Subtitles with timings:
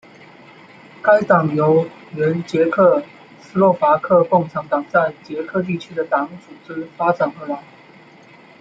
[1.03, 3.03] 该党由原捷克
[3.39, 7.61] 斯洛伐克共产党在捷克地区的党组织发展而来。